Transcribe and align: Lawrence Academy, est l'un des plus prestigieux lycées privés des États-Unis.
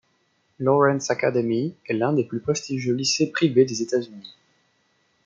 Lawrence 0.57 1.11
Academy, 1.11 1.75
est 1.85 1.93
l'un 1.93 2.11
des 2.11 2.23
plus 2.23 2.39
prestigieux 2.39 2.95
lycées 2.95 3.29
privés 3.29 3.65
des 3.65 3.83
États-Unis. 3.83 4.33